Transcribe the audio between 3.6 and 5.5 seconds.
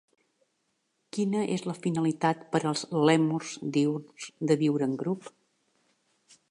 diürns de viure en grup?